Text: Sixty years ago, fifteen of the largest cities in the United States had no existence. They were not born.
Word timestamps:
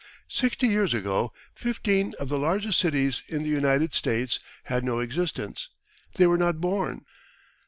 Sixty 0.29 0.65
years 0.67 0.95
ago, 0.95 1.31
fifteen 1.53 2.15
of 2.19 2.27
the 2.27 2.39
largest 2.39 2.79
cities 2.79 3.21
in 3.27 3.43
the 3.43 3.49
United 3.49 3.93
States 3.93 4.39
had 4.63 4.83
no 4.83 4.97
existence. 4.97 5.69
They 6.15 6.25
were 6.25 6.39
not 6.39 6.59
born. 6.59 7.05